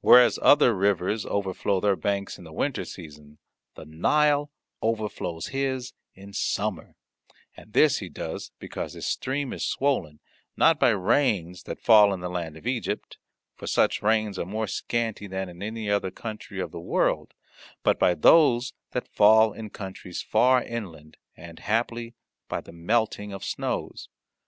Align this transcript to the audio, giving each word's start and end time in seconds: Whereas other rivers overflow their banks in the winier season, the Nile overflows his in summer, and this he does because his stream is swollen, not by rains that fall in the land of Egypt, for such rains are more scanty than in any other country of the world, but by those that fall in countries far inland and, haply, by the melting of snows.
Whereas 0.00 0.38
other 0.40 0.74
rivers 0.74 1.26
overflow 1.26 1.80
their 1.80 1.96
banks 1.96 2.38
in 2.38 2.44
the 2.44 2.52
winier 2.54 2.86
season, 2.86 3.36
the 3.74 3.84
Nile 3.84 4.50
overflows 4.80 5.48
his 5.48 5.92
in 6.14 6.32
summer, 6.32 6.94
and 7.58 7.74
this 7.74 7.98
he 7.98 8.08
does 8.08 8.52
because 8.58 8.94
his 8.94 9.04
stream 9.04 9.52
is 9.52 9.66
swollen, 9.68 10.20
not 10.56 10.80
by 10.80 10.88
rains 10.92 11.64
that 11.64 11.78
fall 11.78 12.14
in 12.14 12.20
the 12.20 12.30
land 12.30 12.56
of 12.56 12.66
Egypt, 12.66 13.18
for 13.54 13.66
such 13.66 14.00
rains 14.00 14.38
are 14.38 14.46
more 14.46 14.66
scanty 14.66 15.26
than 15.26 15.50
in 15.50 15.62
any 15.62 15.90
other 15.90 16.10
country 16.10 16.58
of 16.58 16.70
the 16.70 16.80
world, 16.80 17.34
but 17.82 17.98
by 17.98 18.14
those 18.14 18.72
that 18.92 19.06
fall 19.06 19.52
in 19.52 19.68
countries 19.68 20.22
far 20.22 20.62
inland 20.64 21.18
and, 21.36 21.58
haply, 21.58 22.14
by 22.48 22.62
the 22.62 22.72
melting 22.72 23.30
of 23.30 23.44
snows. 23.44 24.08